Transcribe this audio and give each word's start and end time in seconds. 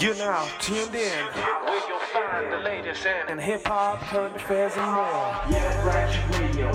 You 0.00 0.14
now 0.14 0.48
tuned 0.60 0.94
in. 0.94 1.26
Where 1.26 1.88
you'll 1.88 1.98
find 1.98 2.50
the 2.50 2.56
latest 2.56 3.06
in 3.28 3.38
hip 3.38 3.66
hop, 3.66 4.00
current 4.00 4.34
affairs, 4.34 4.72
and 4.74 4.86
more. 4.86 5.04
Yeah, 5.50 5.86
Ratchet 5.86 6.40
Radio. 6.40 6.70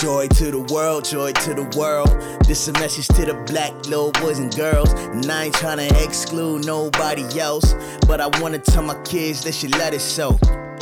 Joy 0.00 0.28
to 0.28 0.50
the 0.50 0.66
world, 0.72 1.04
joy 1.04 1.32
to 1.32 1.52
the 1.52 1.70
world. 1.76 2.08
This 2.46 2.68
a 2.68 2.72
message 2.72 3.08
to 3.08 3.26
the 3.26 3.34
black 3.46 3.74
little 3.84 4.12
boys 4.12 4.38
and 4.38 4.54
girls. 4.56 4.94
And 4.94 5.30
I 5.30 5.44
ain't 5.44 5.54
trying 5.54 5.86
to 5.86 6.02
exclude 6.02 6.64
nobody 6.64 7.38
else. 7.38 7.74
But 8.06 8.22
I 8.22 8.28
wanna 8.40 8.60
tell 8.60 8.82
my 8.82 8.98
kids 9.02 9.44
they 9.44 9.52
should 9.52 9.76
let 9.76 9.92
it 9.92 10.00
show. 10.00 10.38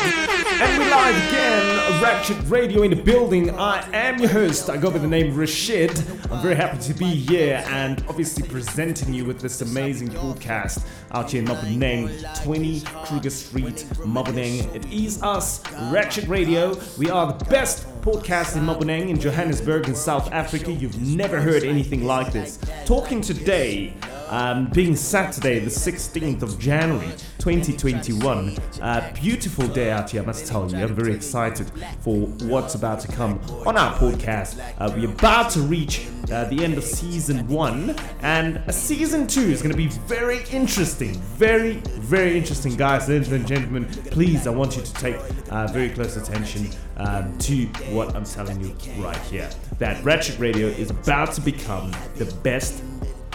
And 0.07 0.79
we 0.79 0.89
live 0.91 1.17
again, 1.29 2.03
Ratchet 2.03 2.37
Radio 2.49 2.83
in 2.83 2.91
the 2.91 3.03
building. 3.03 3.51
I 3.51 3.81
am 3.93 4.19
your 4.19 4.29
host. 4.29 4.69
I 4.71 4.77
go 4.77 4.91
by 4.91 4.99
the 4.99 5.07
name 5.07 5.35
Rashied. 5.35 5.91
I'm 6.31 6.43
very 6.43 6.55
happy 6.55 6.79
to 6.79 6.95
be 6.95 7.07
here 7.07 7.65
and 7.69 8.05
obviously 8.09 8.47
presenting 8.49 9.13
you 9.13 9.25
with 9.25 9.41
this 9.41 9.63
amazing 9.63 10.11
podcast 10.11 10.87
out 11.13 11.31
here 11.31 11.43
in 11.43 11.49
Maboneng, 11.49 12.45
20 12.45 12.81
Kruger 13.05 13.31
Street, 13.31 13.87
Maboneng. 14.05 14.75
It 14.75 14.85
is 14.93 15.23
us, 15.23 15.63
Ratchet 15.91 16.29
Radio. 16.29 16.79
We 16.99 17.11
are 17.11 17.33
the 17.33 17.45
best 17.47 17.87
podcast 18.03 18.57
in 18.57 18.63
Maboneng 18.65 19.09
in 19.09 19.19
Johannesburg 19.19 19.89
in 19.89 19.95
South 19.95 20.31
Africa. 20.33 20.71
You've 20.71 21.01
never 21.01 21.41
heard 21.41 21.65
anything 21.65 22.05
like 22.05 22.33
this. 22.33 22.59
Talking 22.85 23.21
today 23.21 23.95
um, 24.35 24.67
being 24.67 24.97
Saturday, 24.97 25.61
the 25.61 25.71
16th 25.71 26.43
of 26.43 26.59
January 26.59 27.07
2021. 27.39 28.57
Uh, 28.83 29.13
beautiful 29.15 29.69
day 29.69 29.93
out 29.93 30.11
here, 30.11 30.23
I 30.23 30.27
must 30.27 30.49
tell 30.49 30.69
you. 30.69 30.77
I'm 30.77 30.93
very 30.93 31.15
excited 31.15 31.71
for 32.01 32.27
what's 32.49 32.75
about 32.75 32.99
to 33.01 33.09
come 33.09 33.39
on 33.65 33.77
our 33.77 33.95
podcast. 33.97 34.59
Uh, 34.79 34.93
we're 34.97 35.09
about 35.09 35.51
to 35.51 35.61
reach 35.61 36.09
uh, 36.33 36.47
the 36.47 36.65
end 36.65 36.77
of 36.77 36.83
season 36.83 37.47
one, 37.47 37.95
and 38.23 38.59
uh, 38.59 38.73
season 38.73 39.29
two 39.29 39.41
is 39.41 39.63
going 39.63 39.71
to 39.71 39.77
be 39.77 39.87
very 40.09 40.43
interesting. 40.51 41.15
Very, 41.37 41.75
very 42.01 42.37
interesting, 42.37 42.75
guys, 42.75 43.09
ladies 43.09 43.31
and 43.31 43.47
gentlemen. 43.47 43.87
Please, 44.11 44.49
I 44.49 44.51
want 44.51 44.77
you 44.77 44.83
to 44.83 44.95
take 44.95 45.17
uh, 45.51 45.69
very 45.69 45.91
close 45.91 46.17
attention 46.17 46.71
um, 46.97 47.39
to 47.39 47.67
what 47.93 48.17
I'm 48.17 48.25
telling 48.25 48.61
you 48.61 48.75
right 49.01 49.17
here. 49.19 49.49
That 49.79 50.03
Ratchet 50.05 50.41
Radio 50.41 50.67
is 50.67 50.91
about 50.91 51.33
to 51.35 51.41
become 51.41 51.93
the 52.17 52.27
best 52.43 52.83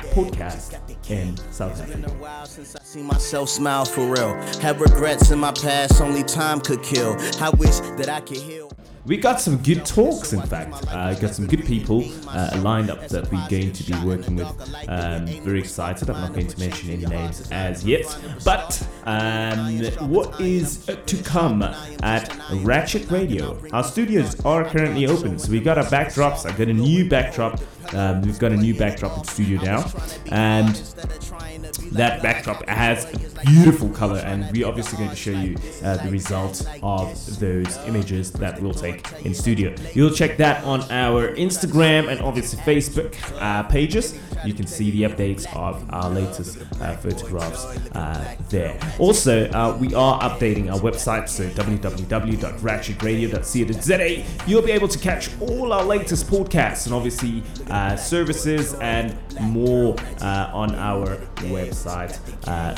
podcast 0.09 0.79
in 1.09 1.37
South 1.51 1.79
Africa. 1.81 2.45
Since 2.45 2.75
I 2.75 2.83
see 2.83 3.01
myself 3.01 3.49
smile 3.49 3.85
for 3.85 4.05
real. 4.07 4.33
Have 4.61 4.81
regrets 4.81 5.31
in 5.31 5.39
my 5.39 5.51
past, 5.51 6.01
only 6.01 6.23
time 6.23 6.59
could 6.59 6.83
kill. 6.83 7.15
I 7.39 7.49
wish 7.51 7.79
that 7.97 8.09
I 8.09 8.21
could 8.21 8.37
heal. 8.37 8.69
We 9.05 9.17
got 9.17 9.39
some 9.41 9.57
good 9.57 9.85
talks, 9.85 10.33
in 10.33 10.41
fact. 10.41 10.85
Uh, 10.87 11.13
got 11.15 11.33
some 11.33 11.47
good 11.47 11.65
people 11.65 12.03
uh, 12.27 12.59
lined 12.61 12.91
up 12.91 13.07
that 13.07 13.31
we're 13.31 13.47
going 13.49 13.71
to 13.71 13.83
be 13.83 14.05
working 14.05 14.35
with. 14.35 14.47
Um, 14.87 15.25
very 15.41 15.59
excited. 15.59 16.09
I'm 16.09 16.21
not 16.21 16.33
going 16.33 16.47
to 16.47 16.59
mention 16.59 16.91
any 16.91 17.05
names 17.05 17.49
as 17.49 17.83
yet. 17.85 18.05
But 18.43 18.85
um, 19.05 19.83
what 20.09 20.39
is 20.39 20.85
to 20.85 21.23
come 21.23 21.63
at 21.63 22.37
Ratchet 22.61 23.09
Radio? 23.09 23.59
Our 23.71 23.83
studios 23.83 24.39
are 24.45 24.63
currently 24.65 25.07
open, 25.07 25.39
so 25.39 25.51
we 25.51 25.59
got 25.59 25.77
our 25.77 25.85
backdrops. 25.85 26.45
I 26.45 26.55
got 26.55 26.67
a 26.67 26.73
new 26.73 27.09
backdrop. 27.09 27.59
Um, 27.93 28.21
we've 28.21 28.39
got 28.39 28.51
a 28.51 28.57
new 28.57 28.75
backdrop 28.75 29.17
in 29.17 29.23
studio 29.23 29.61
now, 29.61 29.91
and 30.31 30.75
that 31.91 32.21
backdrop 32.21 32.67
has 32.67 33.05
a 33.05 33.45
beautiful 33.45 33.89
color. 33.89 34.19
And 34.19 34.49
we're 34.51 34.67
obviously 34.67 34.97
going 34.97 35.09
to 35.09 35.15
show 35.15 35.31
you 35.31 35.57
uh, 35.83 35.97
the 35.97 36.09
result 36.09 36.67
of 36.83 37.39
those 37.39 37.77
images 37.87 38.31
that 38.33 38.61
we'll 38.61 38.73
take 38.73 39.11
in 39.25 39.33
studio. 39.33 39.73
You'll 39.93 40.13
check 40.13 40.37
that 40.37 40.63
on 40.63 40.81
our 40.91 41.35
instagram 41.35 42.09
and 42.09 42.19
obviously 42.21 42.59
facebook 42.59 43.15
uh, 43.41 43.63
pages 43.63 44.17
you 44.45 44.53
can 44.53 44.67
see 44.67 44.91
the 44.91 45.01
updates 45.03 45.45
of 45.55 45.85
our 45.91 46.09
latest 46.09 46.57
uh, 46.81 46.95
photographs 46.97 47.65
uh, 47.95 48.35
there 48.49 48.77
also 48.99 49.49
uh, 49.51 49.75
we 49.79 49.93
are 49.93 50.19
updating 50.21 50.71
our 50.71 50.79
website 50.79 51.27
so 51.27 51.43
www.ratchetradio.co.za 51.49 54.25
you'll 54.47 54.61
be 54.61 54.71
able 54.71 54.87
to 54.87 54.99
catch 54.99 55.29
all 55.41 55.73
our 55.73 55.83
latest 55.83 56.27
podcasts 56.27 56.85
and 56.85 56.95
obviously 56.95 57.43
services 57.97 58.75
and 58.75 59.17
more 59.41 59.95
on 60.21 60.73
our 60.75 61.17
website 61.47 62.17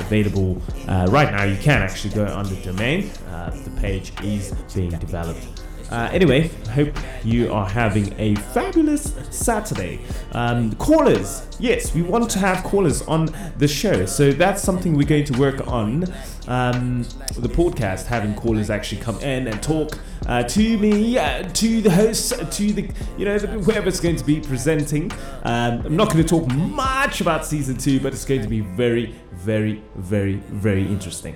available 0.01 0.61
right 1.09 1.31
now. 1.31 1.43
You 1.43 1.57
can 1.57 1.81
actually 1.81 2.13
go 2.13 2.25
on 2.25 2.45
the 2.45 2.55
domain. 2.57 3.09
The 3.29 3.71
page 3.79 4.13
is 4.23 4.53
being 4.73 4.91
developed. 4.91 5.45
Uh, 5.91 6.09
anyway, 6.13 6.47
hope 6.73 6.95
you 7.25 7.51
are 7.51 7.67
having 7.67 8.17
a 8.17 8.33
fabulous 8.35 9.13
Saturday. 9.29 9.99
Um, 10.31 10.73
callers, 10.75 11.45
yes, 11.59 11.93
we 11.93 12.01
want 12.01 12.29
to 12.31 12.39
have 12.39 12.63
callers 12.63 13.01
on 13.03 13.29
the 13.57 13.67
show, 13.67 14.05
so 14.05 14.31
that's 14.31 14.61
something 14.61 14.95
we're 14.95 15.05
going 15.05 15.25
to 15.25 15.37
work 15.37 15.67
on. 15.67 16.05
Um, 16.47 17.03
the 17.37 17.49
podcast, 17.49 18.05
having 18.05 18.35
callers 18.35 18.69
actually 18.69 19.01
come 19.01 19.19
in 19.19 19.47
and 19.49 19.61
talk 19.61 19.99
uh, 20.27 20.43
to 20.43 20.77
me, 20.77 21.17
uh, 21.17 21.43
to 21.43 21.81
the 21.81 21.91
hosts, 21.91 22.29
to 22.29 22.71
the 22.71 22.89
you 23.17 23.25
know 23.25 23.37
whoever's 23.37 23.99
going 23.99 24.15
to 24.15 24.23
be 24.23 24.39
presenting. 24.39 25.11
Um, 25.43 25.85
I'm 25.85 25.95
not 25.97 26.09
going 26.09 26.23
to 26.23 26.29
talk 26.29 26.47
much 26.53 27.19
about 27.19 27.45
season 27.45 27.75
two, 27.75 27.99
but 27.99 28.13
it's 28.13 28.23
going 28.23 28.41
to 28.41 28.47
be 28.47 28.61
very, 28.61 29.13
very, 29.33 29.83
very, 29.95 30.35
very 30.35 30.83
interesting. 30.83 31.35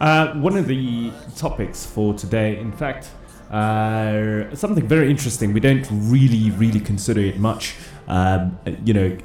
Uh, 0.00 0.32
one 0.34 0.56
of 0.56 0.68
the 0.68 1.10
topics 1.36 1.84
for 1.84 2.14
today, 2.14 2.58
in 2.58 2.70
fact, 2.70 3.10
uh, 3.50 4.54
something 4.54 4.86
very 4.86 5.10
interesting. 5.10 5.52
We 5.52 5.60
don't 5.60 5.86
really, 5.90 6.50
really 6.52 6.80
consider 6.80 7.20
it 7.20 7.38
much. 7.38 7.74
Um, 8.06 8.58
you 8.84 8.94
know, 8.94 9.18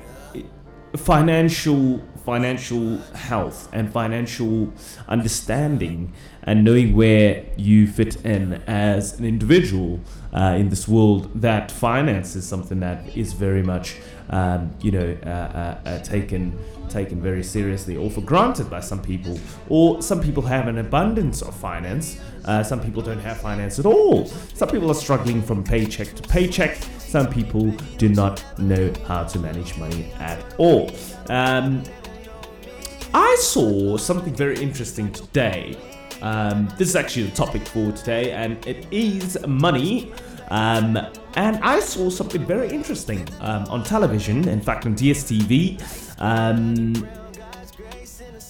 financial 0.97 2.01
financial 2.25 2.97
health 3.13 3.67
and 3.73 3.91
financial 3.91 4.72
understanding 5.09 6.13
and 6.44 6.63
knowing 6.63 6.95
where 6.95 7.45
you 7.57 7.85
fit 7.85 8.16
in 8.25 8.53
as 8.66 9.19
an 9.19 9.25
individual 9.25 10.00
uh, 10.33 10.56
in 10.57 10.69
this 10.69 10.88
world 10.88 11.29
that 11.41 11.69
finance 11.69 12.33
is 12.35 12.47
something 12.47 12.79
that 12.79 13.06
is 13.17 13.33
very 13.33 13.62
much 13.62 13.97
um, 14.29 14.72
you 14.81 14.91
know 14.91 15.17
uh, 15.25 15.29
uh, 15.29 15.89
uh, 15.89 16.00
taken 16.00 16.57
taken 16.89 17.22
very 17.22 17.44
seriously 17.44 17.97
or 17.97 18.09
for 18.09 18.22
granted 18.22 18.69
by 18.69 18.79
some 18.79 19.01
people. 19.01 19.39
Or 19.69 20.01
some 20.01 20.22
people 20.22 20.44
have 20.44 20.67
an 20.67 20.78
abundance 20.78 21.41
of 21.41 21.56
finance. 21.56 22.19
Uh, 22.45 22.63
some 22.63 22.79
people 22.79 23.01
don't 23.01 23.19
have 23.19 23.39
finance 23.39 23.79
at 23.79 23.85
all. 23.85 24.25
Some 24.28 24.69
people 24.69 24.91
are 24.91 24.95
struggling 24.95 25.41
from 25.41 25.63
paycheck 25.63 26.13
to 26.16 26.23
paycheck. 26.23 26.78
Some 27.00 27.28
people 27.28 27.72
do 27.97 28.09
not 28.09 28.44
know 28.59 28.91
how 29.07 29.23
to 29.23 29.39
manage 29.39 29.78
money 29.78 30.12
at 30.19 30.39
all. 30.57 30.91
Um, 31.29 31.83
I 33.13 33.35
saw 33.39 33.97
something 33.97 34.33
very 34.33 34.57
interesting 34.57 35.12
today. 35.12 35.78
Um, 36.22 36.73
this 36.78 36.89
is 36.89 36.95
actually 36.95 37.23
the 37.23 37.35
topic 37.35 37.67
for 37.67 37.91
today, 37.91 38.31
and 38.31 38.66
it 38.66 38.88
is 38.91 39.38
money. 39.45 40.12
Um, 40.50 40.97
and 41.35 41.57
I 41.63 41.79
saw 41.79 42.09
something 42.09 42.45
very 42.45 42.69
interesting 42.69 43.27
um, 43.41 43.66
on 43.66 43.83
television, 43.83 44.47
in 44.47 44.61
fact, 44.61 44.85
on 44.85 44.95
DSTV. 44.95 45.81
Um, 46.21 46.95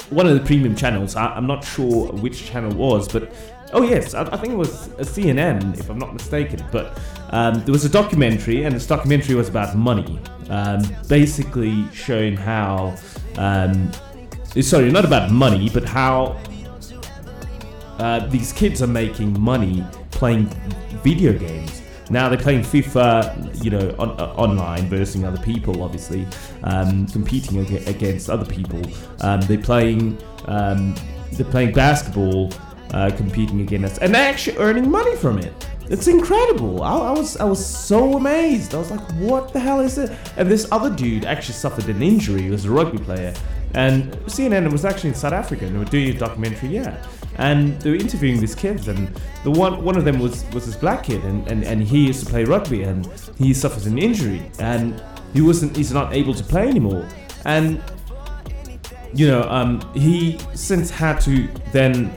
one 0.09 0.27
of 0.27 0.33
the 0.33 0.45
premium 0.45 0.75
channels, 0.75 1.15
I, 1.15 1.37
am 1.37 1.47
not 1.47 1.63
sure 1.63 2.11
which 2.13 2.45
channel 2.45 2.71
it 2.71 2.77
was, 2.77 3.07
but 3.07 3.33
oh, 3.73 3.83
yes, 3.83 4.13
I, 4.13 4.23
I 4.23 4.37
think 4.37 4.53
it 4.53 4.57
was 4.57 4.87
a 4.99 5.05
CNN, 5.05 5.79
if 5.79 5.89
I'm 5.89 5.97
not 5.97 6.13
mistaken. 6.13 6.63
But 6.71 6.99
um, 7.31 7.63
there 7.63 7.71
was 7.71 7.85
a 7.85 7.89
documentary, 7.89 8.63
and 8.63 8.75
this 8.75 8.85
documentary 8.85 9.35
was 9.35 9.49
about 9.49 9.75
money, 9.75 10.19
um, 10.49 10.81
basically 11.07 11.87
showing 11.93 12.35
how 12.37 12.95
sorry, 14.61 14.91
not 14.91 15.05
about 15.05 15.31
money, 15.31 15.69
but 15.69 15.83
how 15.83 16.39
uh, 17.99 18.25
these 18.27 18.53
kids 18.53 18.81
are 18.81 18.87
making 18.87 19.39
money 19.39 19.83
playing 20.11 20.45
video 21.03 21.33
games. 21.33 21.82
Now 22.09 22.29
they're 22.29 22.37
playing 22.37 22.61
FIFA, 22.61 23.63
you 23.63 23.71
know, 23.71 23.95
on, 23.97 24.11
uh, 24.19 24.33
online 24.35 24.87
versus 24.89 25.23
other 25.23 25.41
people, 25.41 25.81
obviously, 25.83 26.27
um, 26.63 27.07
competing 27.07 27.59
ag- 27.59 27.87
against 27.87 28.29
other 28.29 28.45
people. 28.45 28.81
Um, 29.21 29.41
they're 29.41 29.57
playing, 29.57 30.17
um, 30.45 30.95
they're 31.33 31.45
playing 31.45 31.73
basketball, 31.73 32.51
uh, 32.93 33.09
competing 33.15 33.61
against, 33.61 34.01
and 34.01 34.13
they're 34.13 34.29
actually 34.29 34.57
earning 34.57 34.89
money 34.89 35.15
from 35.15 35.39
it. 35.39 35.53
It's 35.89 36.07
incredible. 36.07 36.81
I, 36.81 36.97
I, 36.97 37.11
was 37.11 37.37
I 37.37 37.43
was 37.43 37.63
so 37.63 38.15
amazed. 38.15 38.73
I 38.73 38.77
was 38.77 38.91
like, 38.91 39.11
what 39.13 39.53
the 39.53 39.59
hell 39.59 39.79
is 39.79 39.97
it? 39.97 40.11
And 40.37 40.49
this 40.49 40.67
other 40.71 40.89
dude 40.89 41.25
actually 41.25 41.55
suffered 41.55 41.89
an 41.89 42.01
injury. 42.01 42.43
He 42.43 42.49
was 42.49 42.65
a 42.65 42.71
rugby 42.71 42.99
player, 42.99 43.33
and 43.73 44.11
CNN 44.27 44.71
was 44.71 44.85
actually 44.85 45.09
in 45.09 45.15
South 45.15 45.33
Africa 45.33 45.65
and 45.65 45.73
they 45.73 45.79
were 45.79 45.85
doing 45.85 46.15
a 46.15 46.19
documentary, 46.19 46.69
yeah. 46.69 47.03
And 47.37 47.81
they 47.81 47.89
were 47.89 47.95
interviewing 47.95 48.39
these 48.39 48.53
kids 48.53 48.87
and 48.87 49.09
the 49.43 49.49
one 49.49 49.83
one 49.83 49.97
of 49.97 50.05
them 50.05 50.19
was 50.19 50.45
was 50.53 50.67
this 50.67 50.75
black 50.75 51.05
kid 51.05 51.23
and, 51.23 51.47
and, 51.47 51.63
and 51.63 51.81
he 51.81 52.07
used 52.07 52.23
to 52.23 52.29
play 52.29 52.43
rugby 52.43 52.83
and 52.83 53.07
he 53.37 53.53
suffered 53.53 53.87
an 53.87 53.97
injury 53.97 54.51
and 54.59 55.01
he 55.33 55.41
wasn't 55.41 55.75
he's 55.75 55.91
not 55.91 56.13
able 56.13 56.35
to 56.35 56.43
play 56.43 56.67
anymore. 56.67 57.07
And 57.45 57.81
you 59.15 59.27
know, 59.27 59.43
um, 59.43 59.81
he 59.93 60.39
since 60.53 60.91
had 60.91 61.19
to 61.21 61.47
then 61.71 62.13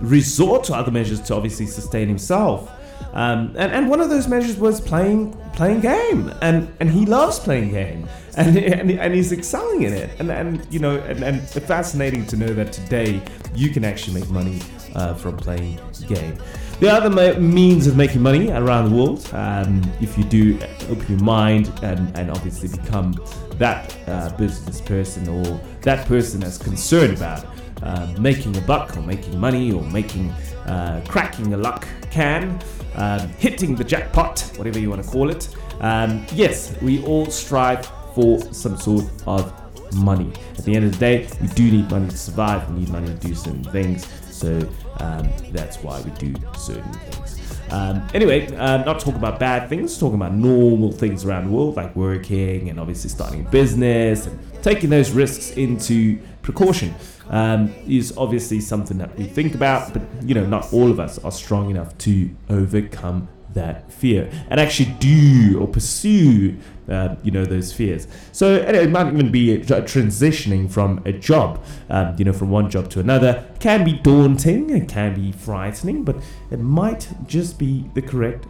resort 0.00 0.64
to 0.64 0.74
other 0.74 0.90
measures 0.90 1.20
to 1.22 1.34
obviously 1.34 1.66
sustain 1.66 2.08
himself. 2.08 2.70
Um, 3.12 3.54
and, 3.58 3.72
and 3.72 3.90
one 3.90 4.00
of 4.00 4.08
those 4.08 4.28
measures 4.28 4.56
was 4.56 4.80
playing 4.80 5.36
playing 5.54 5.80
game, 5.80 6.32
and 6.40 6.72
and 6.80 6.90
he 6.90 7.06
loves 7.06 7.38
playing 7.38 7.70
game, 7.70 8.08
and 8.36 8.56
and, 8.56 8.90
and 8.90 9.14
he's 9.14 9.32
excelling 9.32 9.82
in 9.82 9.92
it, 9.92 10.10
and 10.18 10.30
and 10.30 10.66
you 10.70 10.78
know, 10.78 10.98
and, 10.98 11.22
and 11.22 11.42
fascinating 11.48 12.26
to 12.26 12.36
know 12.36 12.52
that 12.54 12.72
today 12.72 13.22
you 13.54 13.70
can 13.70 13.84
actually 13.84 14.20
make 14.20 14.30
money 14.30 14.60
uh, 14.94 15.14
from 15.14 15.36
playing 15.36 15.78
game. 16.06 16.36
There 16.80 16.92
are 16.92 17.00
other 17.00 17.38
means 17.38 17.86
of 17.86 17.96
making 17.96 18.22
money 18.22 18.50
around 18.50 18.90
the 18.90 18.96
world. 18.96 19.28
Um, 19.32 19.82
if 20.00 20.18
you 20.18 20.24
do 20.24 20.58
open 20.90 21.06
your 21.08 21.22
mind 21.22 21.72
and, 21.82 22.16
and 22.18 22.28
obviously 22.30 22.76
become 22.76 23.14
that 23.58 23.96
uh, 24.08 24.36
business 24.36 24.80
person 24.80 25.28
or 25.28 25.60
that 25.82 26.06
person 26.08 26.40
that's 26.40 26.58
concerned 26.58 27.16
about 27.16 27.46
uh, 27.82 28.12
making 28.18 28.56
a 28.56 28.60
buck 28.62 28.96
or 28.96 29.02
making 29.02 29.38
money 29.38 29.70
or 29.70 29.82
making 29.82 30.30
uh, 30.66 31.00
cracking 31.08 31.54
a 31.54 31.56
luck 31.56 31.86
can, 32.10 32.60
um, 32.94 33.28
hitting 33.38 33.74
the 33.74 33.84
jackpot, 33.84 34.40
whatever 34.56 34.78
you 34.78 34.90
want 34.90 35.02
to 35.02 35.10
call 35.10 35.30
it. 35.30 35.48
Um, 35.80 36.26
yes, 36.32 36.76
we 36.80 37.02
all 37.04 37.26
strive 37.26 37.86
for 38.14 38.40
some 38.52 38.76
sort 38.76 39.04
of 39.26 39.52
money. 39.94 40.32
At 40.58 40.64
the 40.64 40.74
end 40.74 40.84
of 40.84 40.92
the 40.92 40.98
day, 40.98 41.28
we 41.40 41.48
do 41.48 41.70
need 41.70 41.90
money 41.90 42.08
to 42.08 42.16
survive. 42.16 42.68
We 42.70 42.80
need 42.80 42.88
money 42.90 43.08
to 43.08 43.14
do 43.14 43.34
certain 43.34 43.64
things. 43.64 44.06
So 44.30 44.68
um, 44.98 45.28
that's 45.50 45.78
why 45.78 46.00
we 46.02 46.10
do 46.12 46.34
certain 46.56 46.92
things. 46.92 47.41
Um, 47.72 48.06
anyway, 48.12 48.54
uh, 48.54 48.84
not 48.84 49.00
talking 49.00 49.16
about 49.16 49.40
bad 49.40 49.68
things, 49.70 49.98
talking 49.98 50.16
about 50.16 50.34
normal 50.34 50.92
things 50.92 51.24
around 51.24 51.46
the 51.46 51.50
world, 51.50 51.76
like 51.76 51.96
working 51.96 52.68
and 52.68 52.78
obviously 52.78 53.08
starting 53.08 53.46
a 53.46 53.48
business 53.48 54.26
and 54.26 54.38
taking 54.62 54.90
those 54.90 55.10
risks 55.10 55.52
into 55.52 56.18
precaution 56.42 56.94
um, 57.30 57.74
is 57.86 58.14
obviously 58.18 58.60
something 58.60 58.98
that 58.98 59.16
we 59.16 59.24
think 59.24 59.54
about, 59.54 59.92
but 59.92 60.02
you 60.22 60.34
know, 60.34 60.44
not 60.44 60.70
all 60.72 60.90
of 60.90 61.00
us 61.00 61.18
are 61.24 61.32
strong 61.32 61.70
enough 61.70 61.96
to 61.98 62.30
overcome 62.50 63.26
that 63.54 63.90
fear 63.92 64.30
and 64.48 64.60
actually 64.60 64.90
do 64.98 65.58
or 65.60 65.66
pursue 65.66 66.56
uh, 66.88 67.14
you 67.22 67.30
know 67.30 67.44
those 67.44 67.72
fears 67.72 68.06
so 68.32 68.54
it 68.54 68.90
might 68.90 69.06
even 69.12 69.30
be 69.30 69.58
transitioning 69.58 70.70
from 70.70 71.00
a 71.04 71.12
job 71.12 71.62
um, 71.90 72.14
you 72.18 72.24
know 72.24 72.32
from 72.32 72.50
one 72.50 72.68
job 72.68 72.90
to 72.90 73.00
another 73.00 73.44
can 73.60 73.84
be 73.84 73.92
daunting 73.92 74.70
it 74.70 74.88
can 74.88 75.14
be 75.14 75.32
frightening 75.32 76.02
but 76.04 76.16
it 76.50 76.58
might 76.58 77.08
just 77.26 77.58
be 77.58 77.88
the 77.94 78.02
correct 78.02 78.46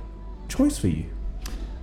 choice 0.48 0.78
for 0.78 0.88
you 0.88 1.04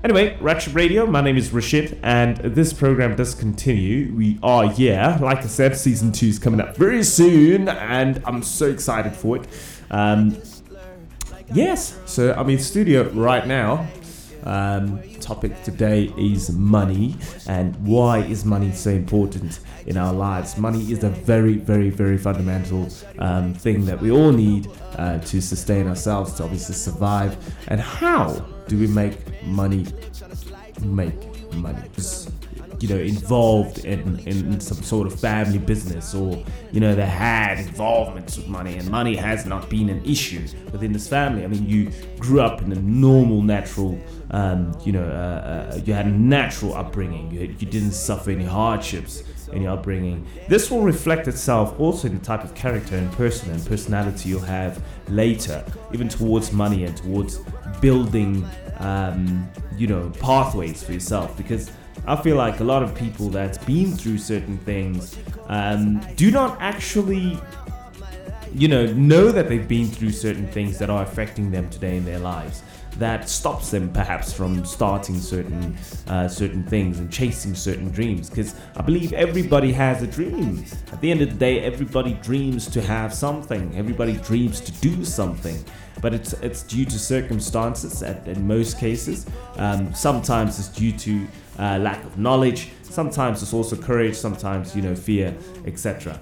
Anyway, 0.02 0.38
Ratchet 0.40 0.74
Radio, 0.74 1.06
my 1.06 1.20
name 1.20 1.36
is 1.36 1.50
Rashied, 1.50 2.00
and 2.02 2.38
this 2.38 2.72
program 2.72 3.18
does 3.18 3.36
continue. 3.36 4.16
We 4.16 4.40
are, 4.42 4.72
yeah, 4.76 5.18
like 5.20 5.40
I 5.40 5.48
said, 5.48 5.76
season 5.76 6.14
two 6.14 6.28
is 6.28 6.40
coming 6.40 6.62
up 6.62 6.78
very 6.78 7.04
soon, 7.04 7.68
and 7.68 8.22
I'm 8.26 8.42
so 8.42 8.70
excited 8.70 9.12
for 9.12 9.36
it. 9.36 9.48
Um, 9.92 10.42
yes, 11.54 11.98
so 12.06 12.34
I'm 12.34 12.50
in 12.50 12.60
studio 12.60 13.10
right 13.10 13.46
now. 13.48 13.88
Um, 14.44 15.02
topic 15.20 15.62
today 15.64 16.14
is 16.18 16.50
money, 16.52 17.16
and 17.48 17.76
why 17.86 18.20
is 18.20 18.46
money 18.46 18.72
so 18.72 18.90
important 18.90 19.60
in 19.86 19.98
our 19.98 20.14
lives? 20.14 20.58
Money 20.58 20.92
is 20.92 21.04
a 21.04 21.10
very, 21.10 21.56
very, 21.56 21.90
very 21.90 22.18
fundamental 22.18 22.88
um, 23.20 23.54
thing 23.54 23.86
that 23.86 24.00
we 24.00 24.12
all 24.12 24.32
need 24.32 24.70
uh, 24.98 25.20
to 25.20 25.42
sustain 25.42 25.88
ourselves, 25.88 26.34
to 26.36 26.44
obviously 26.44 26.76
survive. 26.76 27.38
And 27.68 27.82
how 27.82 28.34
do 28.68 28.78
we 28.78 28.88
make 28.88 29.18
money? 29.44 29.86
Make 30.82 31.54
money 31.54 31.82
you 32.80 32.88
know 32.88 32.98
involved 32.98 33.86
in, 33.86 34.20
in 34.20 34.60
some 34.60 34.82
sort 34.84 35.08
of 35.08 35.20
family 35.20 35.58
business 35.58 36.14
or 36.14 36.44
you 36.72 36.80
know 36.80 36.96
they 36.96 37.06
had 37.06 37.60
involvements 37.60 38.38
with 38.38 38.48
money 38.48 38.78
and 38.78 38.90
money 38.90 39.16
has 39.16 39.46
not 39.46 39.70
been 39.70 39.90
an 39.90 40.04
issue 40.06 40.46
within 40.72 40.92
this 40.94 41.08
family. 41.08 41.44
I 41.44 41.48
mean 41.48 41.68
you 41.68 41.92
grew 42.20 42.42
up 42.42 42.62
in 42.62 42.72
a 42.72 42.80
normal 42.80 43.42
natural 43.42 44.00
um, 44.32 44.78
you 44.84 44.92
know 44.92 45.04
uh, 45.04 45.74
uh, 45.74 45.80
you 45.86 45.94
had 45.94 46.06
a 46.06 46.12
natural 46.12 46.74
upbringing. 46.76 47.32
You, 47.32 47.56
you 47.60 47.68
didn't 47.68 47.92
suffer 47.92 48.32
any 48.32 48.46
hardships 48.46 49.24
in 49.52 49.64
your 49.64 49.74
upbringing. 49.74 50.26
This 50.48 50.70
will 50.70 50.82
reflect 50.82 51.28
itself 51.28 51.80
also 51.80 52.08
in 52.08 52.18
the 52.18 52.24
type 52.24 52.44
of 52.44 52.54
character 52.54 52.96
and 52.96 53.12
person 53.14 53.52
and 53.52 53.66
personality 53.66 54.30
you'll 54.30 54.40
have 54.42 54.84
later 55.08 55.66
even 55.94 56.08
towards 56.08 56.52
money 56.52 56.84
and 56.84 56.96
towards 56.96 57.40
building 57.82 58.48
um, 58.78 59.50
you 59.78 59.88
know 59.88 60.12
pathways 60.20 60.84
for 60.84 60.94
yourself. 60.94 61.36
Because 61.38 61.72
I 62.08 62.16
feel 62.16 62.36
like 62.36 62.60
a 62.60 62.64
lot 62.64 62.82
of 62.84 62.96
people 62.96 63.30
that's 63.30 63.58
been 63.58 63.92
through 63.92 64.18
certain 64.18 64.58
things 64.60 65.18
um, 65.48 66.00
do 66.16 66.32
not 66.32 66.58
actually, 66.62 67.40
you 68.54 68.68
know, 68.68 68.86
know 68.94 69.32
that 69.32 69.50
they've 69.50 69.68
been 69.68 69.88
through 69.88 70.12
certain 70.12 70.48
things 70.48 70.78
that 70.80 70.90
are 70.90 71.04
affecting 71.04 71.52
them 71.52 71.70
today 71.70 71.98
in 71.98 72.06
their 72.06 72.20
lives. 72.20 72.64
That 72.98 73.30
stops 73.30 73.72
them 73.72 73.92
perhaps 73.94 74.34
from 74.34 74.66
starting 74.66 75.20
certain 75.20 75.78
uh, 76.08 76.28
certain 76.28 76.64
things 76.64 77.00
and 77.00 77.12
chasing 77.12 77.56
certain 77.56 77.90
dreams. 77.92 78.30
Because 78.30 78.56
I 78.76 78.82
believe 78.82 79.14
everybody 79.14 79.72
has 79.74 80.02
a 80.02 80.08
dream. 80.08 80.66
At 80.92 81.00
the 81.00 81.12
end 81.12 81.22
of 81.22 81.30
the 81.30 81.36
day, 81.36 81.62
everybody 81.62 82.14
dreams 82.16 82.68
to 82.72 82.82
have 82.82 83.14
something. 83.14 83.74
Everybody 83.78 84.18
dreams 84.18 84.60
to 84.62 84.72
do 84.82 85.06
something 85.06 85.64
but 86.02 86.14
it's 86.14 86.34
it's 86.34 86.64
due 86.64 86.86
to 86.86 87.00
circumstances 87.00 88.04
at, 88.04 88.28
in 88.28 88.48
most 88.48 88.80
cases. 88.80 89.26
Um, 89.58 89.94
sometimes 89.94 90.60
it's 90.60 90.70
due 90.70 90.92
to 90.94 91.28
uh, 91.58 91.78
lack 91.80 92.04
of 92.04 92.18
knowledge. 92.18 92.70
Sometimes 92.84 93.44
it's 93.44 93.54
also 93.54 93.76
courage. 93.76 94.16
Sometimes 94.16 94.76
you 94.76 94.82
know 94.82 94.96
fear, 94.96 95.36
etc. 95.66 96.20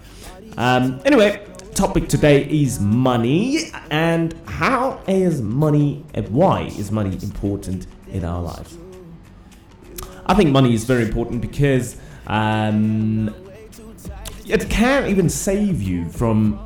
Um, 0.58 1.00
anyway, 1.06 1.46
topic 1.78 2.10
today 2.10 2.44
is 2.50 2.80
money 2.80 3.72
and 3.92 4.34
how 4.48 5.00
is 5.08 5.44
money 5.44 6.04
and 6.16 6.28
why 6.30 6.62
is 6.64 6.92
money 6.92 7.14
important 7.22 7.86
in 8.08 8.26
our 8.26 8.42
lives. 8.42 8.76
I 10.26 10.34
think 10.34 10.50
money 10.50 10.74
is 10.74 10.86
very 10.86 11.04
important 11.04 11.40
because 11.40 11.98
um, 12.26 13.32
it 14.48 14.68
can 14.72 15.06
even 15.08 15.30
save 15.30 15.80
you 15.80 16.10
from 16.10 16.60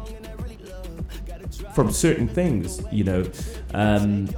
from 1.74 1.92
certain 1.92 2.30
things. 2.30 2.81
You 2.90 3.04
know, 3.04 3.31
um, 3.74 4.30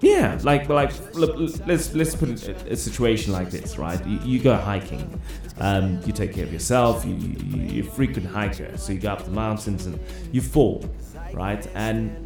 yeah, 0.00 0.38
like 0.44 0.68
like 0.68 0.92
look, 1.16 1.34
let's 1.66 1.92
let's 1.92 2.14
put 2.14 2.46
a, 2.46 2.72
a 2.72 2.76
situation 2.76 3.32
like 3.32 3.50
this, 3.50 3.78
right? 3.78 4.04
You, 4.06 4.20
you 4.24 4.38
go 4.38 4.54
hiking, 4.54 5.20
um, 5.58 6.00
you 6.04 6.12
take 6.12 6.32
care 6.34 6.44
of 6.44 6.52
yourself. 6.52 7.04
You, 7.04 7.14
you 7.14 7.36
you're 7.76 7.86
a 7.86 7.88
frequent 7.88 8.28
hiker, 8.28 8.76
so 8.76 8.92
you 8.92 8.98
go 8.98 9.10
up 9.10 9.24
the 9.24 9.30
mountains 9.30 9.86
and 9.86 9.98
you 10.32 10.40
fall, 10.40 10.84
right? 11.32 11.66
And 11.74 12.22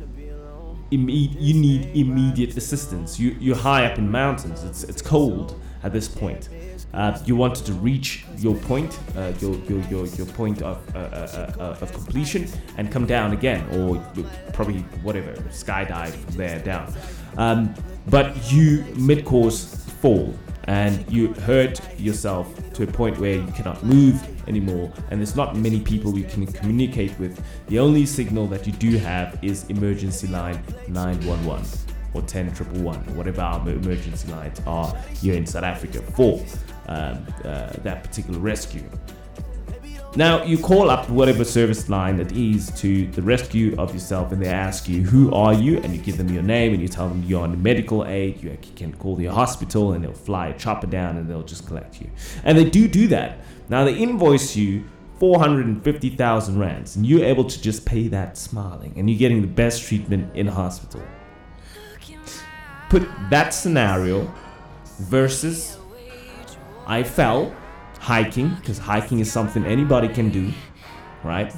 you 0.90 0.98
need 0.98 1.90
immediate 1.94 2.56
assistance. 2.56 3.18
You 3.18 3.36
you're 3.38 3.56
high 3.56 3.86
up 3.86 3.98
in 3.98 4.10
mountains. 4.10 4.64
It's 4.64 4.82
it's 4.84 5.02
cold 5.02 5.60
at 5.82 5.92
this 5.92 6.08
point. 6.08 6.48
Uh, 6.92 7.16
you 7.24 7.36
wanted 7.36 7.64
to 7.64 7.72
reach 7.74 8.24
your 8.38 8.56
point, 8.56 8.98
uh, 9.16 9.32
your, 9.38 9.54
your, 9.66 9.80
your, 9.82 10.06
your 10.06 10.26
point 10.26 10.60
of, 10.60 10.76
uh, 10.96 10.98
uh, 10.98 11.52
uh, 11.60 11.76
of 11.80 11.92
completion, 11.92 12.48
and 12.78 12.90
come 12.90 13.06
down 13.06 13.32
again, 13.32 13.64
or 13.78 13.96
probably 14.52 14.80
whatever, 15.04 15.32
skydive 15.50 16.10
from 16.10 16.34
there 16.34 16.58
down. 16.60 16.92
Um, 17.36 17.72
but 18.08 18.52
you 18.52 18.84
mid 18.96 19.24
course 19.24 19.72
fall 20.00 20.34
and 20.64 21.10
you 21.10 21.32
hurt 21.32 21.80
yourself 21.98 22.46
to 22.74 22.82
a 22.82 22.86
point 22.86 23.18
where 23.18 23.34
you 23.34 23.52
cannot 23.52 23.82
move 23.84 24.22
anymore. 24.48 24.92
And 25.10 25.20
there's 25.20 25.36
not 25.36 25.56
many 25.56 25.80
people 25.80 26.18
you 26.18 26.24
can 26.24 26.46
communicate 26.46 27.18
with. 27.18 27.42
The 27.68 27.78
only 27.78 28.06
signal 28.06 28.46
that 28.48 28.66
you 28.66 28.72
do 28.74 28.98
have 28.98 29.38
is 29.42 29.64
emergency 29.70 30.26
line 30.26 30.62
911 30.88 31.66
or 32.12 32.22
10111 32.22 33.12
or 33.12 33.16
whatever 33.16 33.40
our 33.40 33.68
emergency 33.68 34.30
lines 34.32 34.60
are 34.66 34.94
here 35.14 35.34
in 35.34 35.46
south 35.46 35.62
africa 35.62 36.02
for 36.02 36.44
um, 36.88 37.24
uh, 37.44 37.72
that 37.84 38.02
particular 38.02 38.38
rescue 38.40 38.82
now, 40.16 40.42
you 40.42 40.58
call 40.58 40.90
up 40.90 41.08
whatever 41.08 41.44
service 41.44 41.88
line 41.88 42.18
it 42.18 42.32
is 42.32 42.72
to 42.80 43.06
the 43.08 43.22
rescue 43.22 43.76
of 43.78 43.94
yourself, 43.94 44.32
and 44.32 44.42
they 44.42 44.48
ask 44.48 44.88
you, 44.88 45.02
Who 45.02 45.32
are 45.32 45.54
you? 45.54 45.78
And 45.78 45.94
you 45.94 46.02
give 46.02 46.16
them 46.16 46.28
your 46.28 46.42
name, 46.42 46.72
and 46.72 46.82
you 46.82 46.88
tell 46.88 47.08
them 47.08 47.22
you're 47.24 47.42
on 47.42 47.62
medical 47.62 48.04
aid. 48.04 48.42
You 48.42 48.58
can 48.74 48.92
call 48.92 49.20
your 49.20 49.32
hospital, 49.32 49.92
and 49.92 50.02
they'll 50.02 50.12
fly 50.12 50.48
a 50.48 50.58
chopper 50.58 50.88
down 50.88 51.16
and 51.16 51.30
they'll 51.30 51.44
just 51.44 51.64
collect 51.64 52.00
you. 52.00 52.10
And 52.42 52.58
they 52.58 52.68
do 52.68 52.88
do 52.88 53.06
that. 53.08 53.38
Now, 53.68 53.84
they 53.84 53.96
invoice 53.96 54.56
you 54.56 54.82
450,000 55.20 56.58
rands, 56.58 56.96
and 56.96 57.06
you're 57.06 57.24
able 57.24 57.44
to 57.44 57.62
just 57.62 57.86
pay 57.86 58.08
that 58.08 58.36
smiling, 58.36 58.94
and 58.96 59.08
you're 59.08 59.18
getting 59.18 59.42
the 59.42 59.46
best 59.46 59.86
treatment 59.86 60.34
in 60.34 60.48
hospital. 60.48 61.02
Put 62.88 63.08
that 63.30 63.50
scenario 63.50 64.34
versus 64.98 65.78
I 66.88 67.04
fell 67.04 67.54
hiking, 68.00 68.48
because 68.56 68.78
hiking 68.78 69.20
is 69.20 69.30
something 69.30 69.64
anybody 69.64 70.08
can 70.08 70.30
do, 70.30 70.50
right? 71.22 71.54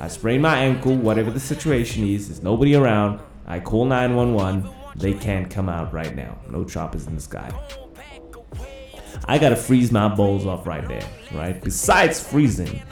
I 0.00 0.08
sprain 0.08 0.42
my 0.42 0.58
ankle, 0.58 0.96
whatever 0.96 1.30
the 1.30 1.40
situation 1.40 2.06
is, 2.06 2.28
there's 2.28 2.42
nobody 2.42 2.74
around. 2.74 3.20
I 3.46 3.60
call 3.60 3.86
911, 3.86 4.68
they 4.96 5.14
can't 5.14 5.50
come 5.50 5.68
out 5.68 5.92
right 5.92 6.14
now. 6.14 6.38
No 6.50 6.64
choppers 6.64 7.06
in 7.06 7.14
the 7.14 7.20
sky. 7.20 7.50
I 9.24 9.38
gotta 9.38 9.56
freeze 9.56 9.90
my 9.90 10.08
balls 10.08 10.46
off 10.46 10.66
right 10.66 10.86
there, 10.86 11.08
right? 11.32 11.62
Besides 11.62 12.22
freezing, 12.22 12.82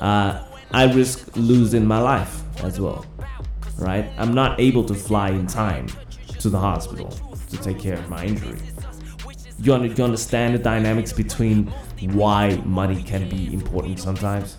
uh, 0.00 0.44
I 0.70 0.92
risk 0.92 1.36
losing 1.36 1.84
my 1.86 2.00
life 2.00 2.42
as 2.62 2.80
well, 2.80 3.04
right? 3.78 4.10
I'm 4.16 4.32
not 4.32 4.60
able 4.60 4.84
to 4.84 4.94
fly 4.94 5.30
in 5.30 5.46
time 5.46 5.88
to 6.38 6.50
the 6.50 6.58
hospital 6.58 7.10
to 7.50 7.56
take 7.58 7.78
care 7.78 7.94
of 7.94 8.08
my 8.08 8.24
injury. 8.24 8.58
You, 9.60 9.82
you 9.82 10.04
understand 10.04 10.54
the 10.54 10.58
dynamics 10.58 11.12
between 11.12 11.66
why 12.12 12.56
money 12.64 13.02
can 13.02 13.28
be 13.28 13.52
important 13.52 13.98
sometimes? 13.98 14.56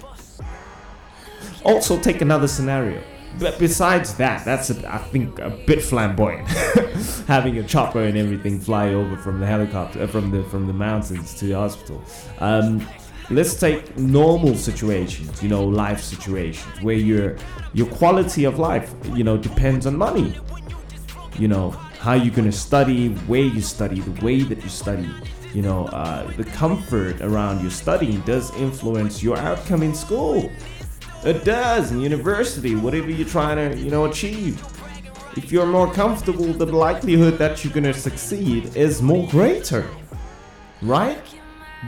Also, 1.63 1.99
take 1.99 2.21
another 2.21 2.47
scenario. 2.47 3.01
But 3.37 3.59
besides 3.59 4.15
that, 4.15 4.43
that's 4.43 4.69
a, 4.69 4.93
I 4.93 4.97
think 4.97 5.37
a 5.39 5.51
bit 5.51 5.81
flamboyant, 5.83 6.47
having 7.27 7.57
a 7.59 7.63
chopper 7.63 8.01
and 8.01 8.17
everything 8.17 8.59
fly 8.59 8.93
over 8.93 9.15
from 9.17 9.39
the 9.39 9.45
helicopter, 9.45 10.07
from 10.07 10.31
the 10.31 10.43
from 10.45 10.65
the 10.65 10.73
mountains 10.73 11.35
to 11.35 11.45
the 11.45 11.53
hospital. 11.53 12.03
Um, 12.39 12.85
let's 13.29 13.59
take 13.59 13.95
normal 13.97 14.55
situations, 14.55 15.43
you 15.43 15.49
know, 15.49 15.63
life 15.63 16.01
situations 16.01 16.81
where 16.81 16.95
your 16.95 17.37
your 17.73 17.87
quality 17.87 18.45
of 18.45 18.57
life, 18.57 18.93
you 19.13 19.23
know, 19.23 19.37
depends 19.37 19.85
on 19.85 19.95
money. 19.95 20.33
You 21.37 21.47
know, 21.47 21.79
how 21.99 22.13
you're 22.13 22.33
gonna 22.33 22.51
study, 22.51 23.09
where 23.27 23.41
you 23.41 23.61
study, 23.61 23.99
the 23.99 24.25
way 24.25 24.41
that 24.41 24.63
you 24.63 24.69
study. 24.69 25.09
You 25.53 25.61
know, 25.61 25.85
uh, 25.87 26.31
the 26.37 26.45
comfort 26.45 27.19
around 27.19 27.61
your 27.61 27.71
studying 27.71 28.21
does 28.21 28.55
influence 28.55 29.21
your 29.21 29.37
outcome 29.37 29.83
in 29.83 29.93
school. 29.93 30.49
It 31.25 31.43
does 31.43 31.91
in 31.91 31.99
university, 31.99 32.75
whatever 32.75 33.09
you're 33.09 33.27
trying 33.27 33.57
to, 33.57 33.77
you 33.77 33.91
know, 33.91 34.05
achieve. 34.05 34.63
If 35.35 35.51
you're 35.51 35.65
more 35.65 35.91
comfortable, 35.93 36.53
the 36.53 36.65
likelihood 36.65 37.37
that 37.37 37.65
you're 37.65 37.73
gonna 37.73 37.93
succeed 37.93 38.77
is 38.77 39.01
more 39.01 39.27
greater. 39.27 39.85
Right? 40.81 41.21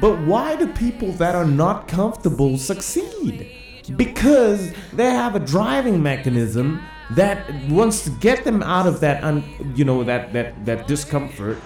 But 0.01 0.19
why 0.19 0.57
do 0.57 0.67
people 0.67 1.13
that 1.13 1.35
are 1.35 1.45
not 1.45 1.87
comfortable 1.87 2.57
succeed? 2.57 3.49
Because 3.95 4.73
they 4.91 5.09
have 5.09 5.35
a 5.35 5.39
driving 5.39 6.03
mechanism 6.03 6.81
that 7.15 7.53
wants 7.69 8.03
to 8.03 8.09
get 8.09 8.43
them 8.43 8.63
out 8.63 8.87
of 8.87 8.99
that 9.01 9.23
un, 9.23 9.43
you 9.75 9.83
know 9.83 10.03
that 10.03 10.31
that 10.33 10.65
that 10.65 10.87
discomfort 10.87 11.57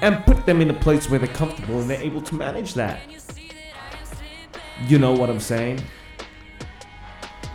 and 0.00 0.24
put 0.24 0.44
them 0.44 0.60
in 0.60 0.70
a 0.70 0.74
place 0.74 1.08
where 1.08 1.18
they're 1.18 1.34
comfortable 1.34 1.80
and 1.80 1.88
they're 1.88 2.02
able 2.02 2.20
to 2.20 2.34
manage 2.34 2.74
that. 2.74 3.00
You 4.86 4.98
know 4.98 5.12
what 5.12 5.30
I'm 5.30 5.40
saying? 5.40 5.82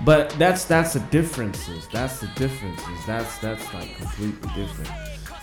But 0.04 0.32
that's 0.40 0.66
that's 0.66 0.94
the 0.94 1.00
differences. 1.12 1.88
That's 1.92 2.20
the 2.20 2.28
differences. 2.36 3.06
That's 3.06 3.38
that's 3.38 3.74
like 3.74 3.96
completely 3.98 4.50
different. 4.56 4.90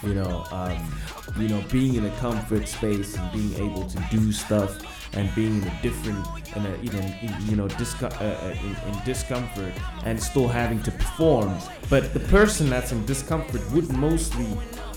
You 0.02 0.14
know, 0.14 0.44
um, 0.50 0.92
you 1.38 1.48
know, 1.48 1.62
being 1.70 1.94
in 1.94 2.06
a 2.06 2.16
comfort 2.16 2.66
space 2.66 3.16
and 3.16 3.32
being 3.32 3.54
able 3.54 3.88
to 3.88 4.04
do 4.10 4.32
stuff 4.32 4.80
and 5.14 5.34
being 5.34 5.62
in 5.62 5.68
a 5.68 5.82
different, 5.82 6.26
in 6.56 6.66
a 6.66 6.78
even 6.82 7.14
you 7.48 7.56
know, 7.56 7.68
disco- 7.68 8.06
uh, 8.06 8.38
uh, 8.42 8.54
in, 8.62 8.94
in 8.94 9.04
discomfort 9.04 9.72
and 10.04 10.20
still 10.22 10.48
having 10.48 10.82
to 10.82 10.90
perform. 10.90 11.56
But 11.88 12.12
the 12.14 12.20
person 12.20 12.68
that's 12.68 12.92
in 12.92 13.04
discomfort 13.06 13.62
would 13.72 13.90
mostly 13.92 14.46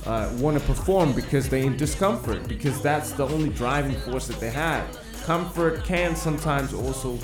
uh, 0.06 0.32
want 0.38 0.60
to 0.60 0.66
perform 0.66 1.14
because 1.14 1.50
they're 1.50 1.64
in 1.64 1.78
discomfort 1.78 2.48
because 2.48 2.82
that's 2.82 3.12
the 3.14 3.26
only 3.26 3.50
driving 3.50 3.96
force 4.02 4.28
that 4.28 4.40
they 4.40 4.50
have. 4.50 5.00
Comfort 5.24 5.84
can 5.84 6.16
sometimes 6.16 6.74
also 6.74 7.18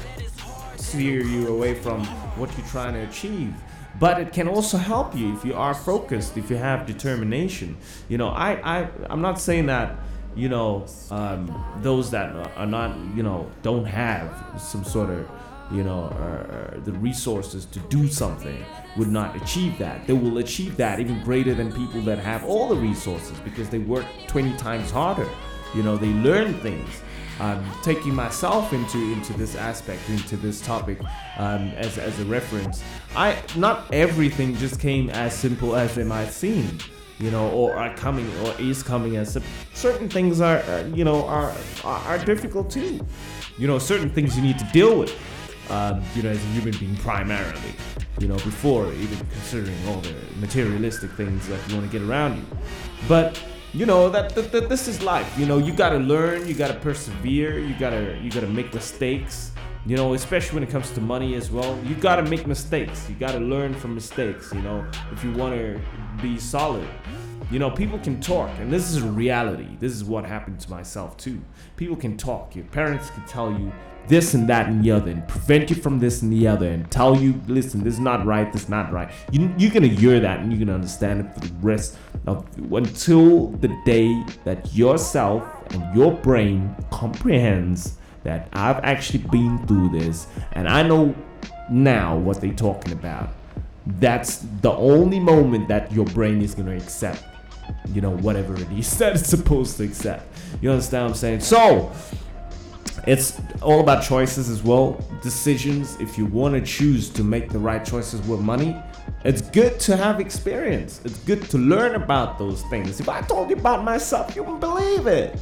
steer 0.77 1.24
you 1.24 1.48
away 1.50 1.74
from 1.74 2.06
what 2.38 2.56
you're 2.58 2.67
trying 2.67 2.94
to 2.94 3.01
achieve 3.01 3.53
but 4.00 4.20
it 4.22 4.32
can 4.32 4.48
also 4.48 4.77
help 4.77 5.15
you 5.15 5.34
if 5.36 5.44
you 5.44 5.53
are 5.53 5.74
focused 5.74 6.38
if 6.38 6.50
you 6.50 6.56
have 6.56 6.86
determination 6.86 7.75
you 8.08 8.17
know 8.17 8.29
i, 8.29 8.79
I 8.79 8.89
i'm 9.10 9.22
not 9.22 9.39
saying 9.39 9.65
that 9.67 9.98
you 10.38 10.50
know 10.50 10.86
um, 11.10 11.65
those 11.82 12.12
that 12.12 12.36
are 12.56 12.65
not 12.65 12.96
you 13.15 13.24
know 13.24 13.50
don't 13.63 13.86
have 13.86 14.32
some 14.60 14.84
sort 14.84 15.10
of 15.10 15.29
you 15.72 15.84
know 15.84 16.06
uh, 16.06 16.79
the 16.86 16.94
resources 16.94 17.65
to 17.65 17.79
do 17.89 18.08
something 18.08 18.63
would 18.98 19.10
not 19.10 19.36
achieve 19.36 19.77
that. 19.79 20.08
They 20.08 20.13
will 20.13 20.38
achieve 20.38 20.77
that 20.77 21.00
even 21.00 21.22
greater 21.24 21.53
than 21.53 21.72
people 21.72 22.01
that 22.01 22.20
have 22.20 22.46
all 22.46 22.70
the 22.70 22.75
resources 22.75 23.38
because 23.39 23.70
they 23.70 23.79
work 23.79 24.06
20 24.27 24.56
times 24.58 24.91
harder. 24.91 25.27
You 25.75 25.84
know 25.84 25.98
they 25.98 26.13
learn 26.13 26.53
things. 26.62 27.01
Um, 27.39 27.63
taking 27.84 28.15
myself 28.15 28.74
into 28.74 28.98
into 29.13 29.34
this 29.34 29.56
aspect, 29.56 30.10
into 30.10 30.38
this 30.38 30.60
topic 30.60 31.00
um, 31.38 31.70
as, 31.75 32.00
as 32.00 32.20
a 32.20 32.25
reference. 32.25 32.84
I 33.15 33.38
not 33.56 33.94
everything 33.94 34.56
just 34.56 34.79
came 34.79 35.12
as 35.12 35.38
simple 35.38 35.75
as 35.75 36.00
it 36.00 36.08
might 36.08 36.32
seem, 36.32 36.79
you 37.20 37.32
know, 37.32 37.50
or 37.50 37.76
are 37.76 37.94
coming 37.96 38.28
or 38.46 38.54
is 38.60 38.84
coming 38.84 39.18
as 39.18 39.34
sim- 39.34 39.44
certain 39.74 40.10
things 40.10 40.42
are 40.42 40.58
uh, 40.58 40.86
you 40.94 41.04
know 41.04 41.26
are, 41.26 41.54
are 41.84 42.00
are 42.00 42.18
difficult 42.20 42.70
too. 42.70 43.00
You 43.58 43.68
know, 43.68 43.80
certain 43.80 44.10
things 44.10 44.36
you 44.36 44.44
need 44.44 44.60
to 44.60 44.66
deal 44.74 45.00
with. 45.00 45.16
Um, 45.70 46.02
you 46.16 46.24
know, 46.24 46.30
as 46.30 46.38
a 46.38 46.48
human 46.48 46.78
being 46.80 46.96
primarily. 46.98 47.74
You 48.20 48.28
know, 48.28 48.36
before 48.36 48.92
even 48.94 49.18
considering 49.18 49.76
all 49.88 50.00
the 50.00 50.16
materialistic 50.40 51.12
things 51.12 51.48
that 51.50 51.60
you 51.68 51.76
want 51.76 51.92
to 51.92 52.00
get 52.00 52.08
around 52.08 52.38
you. 52.38 52.46
But 53.08 53.42
you 53.74 53.86
know 53.86 54.10
that, 54.10 54.34
that, 54.34 54.52
that 54.52 54.70
this 54.70 54.88
is 54.88 55.04
life 55.04 55.38
you 55.38 55.46
know 55.46 55.58
you 55.58 55.74
gotta 55.74 55.98
learn 55.98 56.48
you 56.48 56.54
gotta 56.54 56.74
persevere 56.74 57.60
you 57.60 57.76
gotta 57.78 58.18
you 58.22 58.32
gotta 58.32 58.48
make 58.48 58.74
mistakes 58.74 59.52
you 59.88 59.96
know 59.96 60.13
especially 60.13 60.56
when 60.56 60.63
it 60.63 60.70
comes 60.70 60.91
to 60.91 61.00
money 61.00 61.36
as 61.36 61.50
well 61.50 61.79
you 61.86 61.96
gotta 61.96 62.24
make 62.24 62.46
mistakes. 62.46 63.08
You 63.10 63.15
gotta 63.15 63.39
learn 63.39 63.74
from 63.74 63.96
mistakes 63.96 64.51
you 64.53 64.62
know 64.62 64.86
if 65.13 65.24
you 65.24 65.32
want 65.32 65.56
to 65.56 65.79
be 66.22 66.38
solid. 66.38 66.88
You 67.50 67.60
know 67.60 67.72
people 67.72 67.98
can 68.00 68.20
talk 68.20 68.50
and 68.60 68.72
this 68.72 68.91
is 68.91 69.01
reality. 69.01 69.77
This 69.79 69.94
is 69.94 70.03
what 70.03 70.25
happened 70.25 70.60
to 70.60 70.70
myself 70.70 71.15
too. 71.15 71.41
People 71.77 71.96
can 71.96 72.17
talk. 72.17 72.53
Your 72.53 72.65
parents 72.65 73.10
can 73.12 73.25
tell 73.25 73.50
you 73.51 73.72
this 74.10 74.34
and 74.34 74.48
that 74.50 74.67
and 74.67 74.84
the 74.84 74.91
other 74.91 75.12
and 75.12 75.25
prevent 75.27 75.70
you 75.70 75.75
from 75.75 76.00
this 76.00 76.22
and 76.22 76.32
the 76.32 76.48
other 76.48 76.70
and 76.70 76.89
tell 76.89 77.17
you 77.17 77.41
listen 77.48 77.84
this 77.84 77.96
is 77.96 78.00
not 78.00 78.25
right 78.25 78.51
this 78.51 78.63
is 78.63 78.70
not 78.70 78.91
right. 78.91 79.10
You, 79.32 79.53
you're 79.58 79.72
gonna 79.72 79.88
hear 79.88 80.20
that 80.20 80.41
and 80.41 80.51
you're 80.51 80.60
gonna 80.60 80.75
understand 80.75 81.22
it 81.22 81.34
for 81.34 81.39
the 81.39 81.53
rest 81.62 81.98
of 82.25 82.46
until 82.74 83.48
the 83.48 83.70
day 83.86 84.22
that 84.44 84.75
yourself 84.75 85.44
and 85.72 85.96
your 85.96 86.12
brain 86.12 86.75
comprehends 86.91 87.98
that 88.27 88.48
i've 88.53 88.84
actually 88.84 89.24
been 89.31 89.57
through 89.67 89.89
this 89.89 90.27
and 90.51 90.67
i 90.67 90.84
know 90.84 91.15
now 91.69 92.17
what 92.17 92.41
they're 92.41 92.53
talking 92.53 92.93
about. 92.93 93.29
That's 93.86 94.39
the 94.62 94.72
only 94.72 95.19
moment 95.19 95.67
that 95.69 95.91
your 95.91 96.05
brain 96.05 96.41
is 96.41 96.53
gonna 96.55 96.75
accept 96.75 97.24
you 97.93 98.00
know 98.00 98.12
whatever 98.17 98.55
it 98.55 98.72
is 98.72 98.98
that 98.98 99.15
it's 99.15 99.29
supposed 99.29 99.77
to 99.77 99.84
accept. 99.84 100.25
You 100.62 100.72
understand 100.72 101.05
what 101.05 101.10
i'm 101.10 101.15
saying? 101.15 101.39
So 101.41 101.91
it's 103.05 103.39
all 103.62 103.79
about 103.79 104.03
choices 104.03 104.50
as 104.50 104.63
well. 104.63 105.03
Decisions 105.22 106.00
if 106.00 106.17
you 106.17 106.25
want 106.25 106.55
to 106.55 106.62
choose 106.62 107.10
to 107.12 107.24
make 107.24 107.50
the 107.50 107.60
right 107.60 107.84
choices 107.84 108.22
with 108.27 108.39
money 108.39 108.75
it's 109.24 109.41
good 109.41 109.79
to 109.81 109.98
have 109.98 110.19
experience. 110.19 111.01
It's 111.03 111.17
good 111.19 111.41
to 111.50 111.57
learn 111.57 111.96
about 111.96 112.38
those 112.38 112.62
things. 112.63 113.00
If 113.00 113.10
i 113.10 113.22
told 113.22 113.50
you 113.50 113.55
about 113.55 113.84
myself 113.84 114.36
you 114.36 114.43
wouldn't 114.43 114.62
believe 114.62 115.07
it 115.07 115.39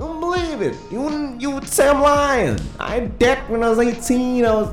you 0.00 0.06
wouldn't 0.06 0.20
believe 0.20 0.62
it 0.62 0.76
you 0.90 1.00
wouldn't 1.00 1.40
you 1.40 1.50
would 1.50 1.68
say 1.68 1.88
i'm 1.88 2.00
lying 2.00 2.58
i 2.78 2.94
had 2.94 3.18
debt 3.18 3.48
when 3.50 3.62
i 3.62 3.68
was 3.68 3.78
18 3.78 4.44
i 4.44 4.54
was 4.54 4.72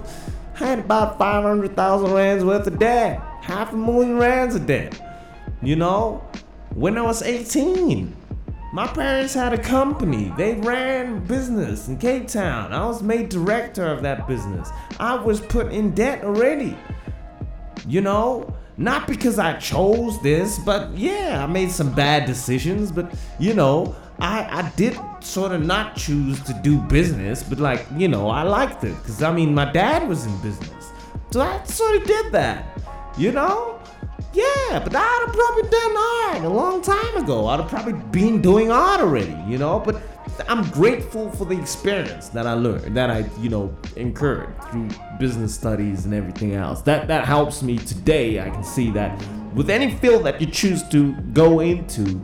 I 0.56 0.66
had 0.66 0.80
about 0.80 1.20
500000 1.20 2.14
rands 2.14 2.44
worth 2.44 2.66
of 2.66 2.80
debt 2.80 3.20
half 3.42 3.74
a 3.74 3.76
million 3.76 4.18
rands 4.18 4.56
of 4.56 4.66
debt 4.66 5.00
you 5.62 5.76
know 5.76 6.24
when 6.74 6.98
i 6.98 7.02
was 7.02 7.22
18 7.22 8.16
my 8.74 8.86
parents 8.86 9.34
had 9.34 9.54
a 9.54 9.58
company. 9.58 10.32
They 10.38 10.56
ran 10.56 11.26
business 11.26 11.88
in 11.88 11.98
Cape 11.98 12.28
Town. 12.28 12.74
I 12.74 12.86
was 12.86 13.02
made 13.02 13.30
director 13.30 13.88
of 13.88 14.02
that 14.04 14.28
business. 14.28 14.70
I 15.00 15.16
was 15.16 15.40
put 15.40 15.72
in 15.72 15.96
debt 15.96 16.24
already. 16.24 16.78
You 17.88 18.02
know, 18.02 18.54
not 18.76 19.08
because 19.08 19.40
I 19.40 19.54
chose 19.54 20.22
this, 20.22 20.60
but 20.60 20.92
yeah, 20.96 21.44
I 21.44 21.48
made 21.48 21.72
some 21.72 21.94
bad 21.94 22.26
decisions, 22.26 22.92
but 22.92 23.12
you 23.40 23.54
know, 23.54 23.96
I 24.20 24.60
I 24.60 24.72
did 24.76 25.00
sort 25.24 25.52
of 25.52 25.66
not 25.66 25.96
choose 25.96 26.42
to 26.44 26.54
do 26.64 26.80
business, 26.82 27.44
but 27.44 27.60
like, 27.60 27.86
you 27.96 28.08
know, 28.08 28.30
I 28.30 28.44
liked 28.44 28.84
it 28.84 28.96
cuz 29.04 29.22
I 29.22 29.32
mean, 29.32 29.54
my 29.54 29.72
dad 29.72 30.08
was 30.08 30.26
in 30.26 30.38
business. 30.42 30.92
So 31.32 31.42
I 31.42 31.64
sort 31.66 31.96
of 31.98 32.04
did 32.06 32.32
that. 32.32 32.80
You 33.18 33.32
know? 33.32 33.80
Yeah, 34.34 34.80
but 34.84 34.96
I'd 34.96 35.24
have 35.26 35.36
probably 35.36 35.70
done 35.70 35.98
art 35.98 36.44
a 36.46 36.50
long 36.50 36.82
time 36.82 37.18
ago. 37.18 37.48
I'd 37.48 37.60
have 37.60 37.70
probably 37.70 37.94
been 37.94 38.42
doing 38.42 38.72
art 38.72 39.02
already, 39.02 39.36
you 39.48 39.58
know. 39.58 39.80
But 39.80 40.02
I'm 40.48 40.70
grateful 40.70 41.32
for 41.32 41.46
the 41.46 41.60
experience 41.60 42.30
that 42.30 42.46
I 42.46 42.54
learned, 42.54 42.96
that 42.96 43.10
I, 43.10 43.26
you 43.40 43.50
know, 43.50 43.76
incurred 43.96 44.54
through 44.70 44.90
business 45.20 45.56
studies 45.56 46.06
and 46.06 46.14
everything 46.14 46.54
else. 46.54 46.82
That 46.84 47.08
that 47.08 47.26
helps 47.26 47.64
me 47.64 47.80
today. 47.80 48.40
I 48.40 48.52
can 48.52 48.64
see 48.64 48.92
that 48.92 49.20
with 49.56 49.72
any 49.72 49.96
field 49.96 50.24
that 50.26 50.40
you 50.40 50.46
choose 50.46 50.88
to 50.90 51.14
go 51.34 51.62
into, 51.62 52.22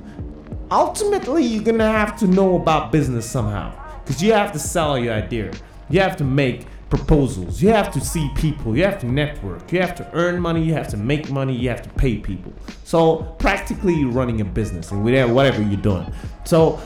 ultimately 0.73 1.43
you're 1.43 1.63
gonna 1.63 1.89
have 1.89 2.17
to 2.19 2.27
know 2.27 2.55
about 2.55 2.91
business 2.91 3.29
somehow, 3.29 3.71
because 4.03 4.21
you 4.21 4.33
have 4.33 4.51
to 4.51 4.59
sell 4.59 4.97
your 4.97 5.13
idea. 5.13 5.53
You 5.89 5.99
have 6.01 6.17
to 6.17 6.23
make 6.23 6.65
proposals. 6.89 7.61
You 7.61 7.69
have 7.69 7.91
to 7.93 8.01
see 8.01 8.29
people. 8.35 8.75
You 8.75 8.83
have 8.83 8.99
to 9.01 9.07
network. 9.07 9.71
You 9.71 9.81
have 9.81 9.95
to 9.95 10.09
earn 10.13 10.39
money. 10.39 10.63
You 10.63 10.73
have 10.73 10.87
to 10.89 10.97
make 10.97 11.29
money. 11.29 11.55
You 11.55 11.69
have 11.69 11.81
to 11.81 11.89
pay 11.89 12.17
people. 12.17 12.53
So 12.83 13.35
practically, 13.39 13.95
you're 13.95 14.11
running 14.11 14.41
a 14.41 14.45
business 14.45 14.91
and 14.91 15.03
whatever 15.03 15.61
you're 15.61 15.81
doing. 15.81 16.11
So 16.43 16.79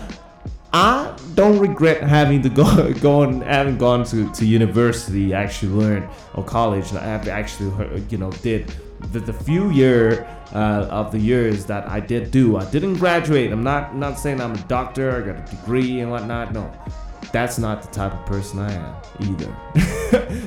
I 0.78 1.18
don't 1.34 1.58
regret 1.58 2.04
having 2.04 2.44
to 2.44 2.50
go 2.50 2.94
going 3.02 3.42
having 3.42 3.80
gone 3.80 4.04
to, 4.06 4.32
to 4.32 4.46
university 4.46 5.34
actually 5.34 5.72
learn 5.72 6.08
or 6.36 6.44
college 6.44 6.94
I 6.94 7.04
have 7.04 7.28
actually 7.28 7.72
you 8.10 8.20
know 8.20 8.32
did 8.32 8.72
the, 9.12 9.20
the 9.20 9.34
few 9.34 9.72
year 9.72 10.28
uh, 10.54 10.88
of 10.92 11.12
the 11.12 11.20
years 11.20 11.66
that 11.66 11.88
I 11.90 12.00
did 12.00 12.30
do. 12.30 12.58
I 12.58 12.70
didn't 12.70 12.96
graduate. 12.96 13.52
I'm 13.52 13.64
not 13.64 13.96
not 13.96 14.20
saying 14.20 14.40
I'm 14.40 14.54
a 14.54 14.64
doctor 14.68 15.16
I 15.16 15.22
got 15.34 15.48
a 15.48 15.56
degree 15.56 16.00
and 16.02 16.12
whatnot. 16.12 16.54
No 16.54 16.72
that's 17.32 17.58
not 17.58 17.82
the 17.82 17.90
type 17.90 18.14
of 18.14 18.24
person 18.28 18.60
I 18.60 18.72
am 18.72 18.96
either. 19.20 19.52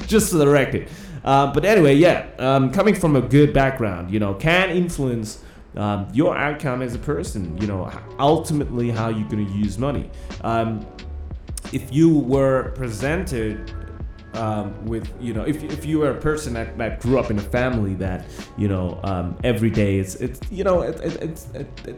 Just 0.06 0.30
for 0.30 0.38
the 0.38 0.48
record. 0.48 0.88
Uh, 1.24 1.52
but 1.52 1.64
anyway 1.64 1.94
yeah 1.94 2.28
um, 2.38 2.70
coming 2.70 2.94
from 2.94 3.16
a 3.16 3.20
good 3.20 3.52
background 3.52 4.12
you 4.12 4.20
know 4.20 4.34
can 4.34 4.70
influence 4.70 5.42
um, 5.76 6.08
your 6.12 6.36
outcome 6.36 6.82
as 6.82 6.94
a 6.94 6.98
person 6.98 7.56
you 7.60 7.66
know 7.66 7.90
ultimately 8.18 8.90
how 8.90 9.08
you're 9.08 9.28
going 9.28 9.46
to 9.46 9.52
use 9.52 9.78
money. 9.78 10.10
Um, 10.42 10.86
if 11.72 11.92
you 11.92 12.18
were 12.18 12.72
presented 12.74 13.72
um, 14.34 14.84
with 14.86 15.12
you 15.20 15.34
know 15.34 15.42
if, 15.42 15.62
if 15.62 15.84
you 15.84 15.98
were 15.98 16.10
a 16.10 16.20
person 16.20 16.54
that, 16.54 16.76
that 16.78 17.00
grew 17.00 17.18
up 17.18 17.30
in 17.30 17.38
a 17.38 17.42
family 17.42 17.94
that 17.94 18.24
you 18.56 18.68
know 18.68 19.00
um, 19.02 19.36
every 19.44 19.70
day 19.70 19.98
it's 19.98 20.14
it's 20.16 20.40
you 20.50 20.64
know 20.64 20.82
it, 20.82 21.00
it, 21.00 21.22
it's 21.22 21.48
it, 21.54 21.96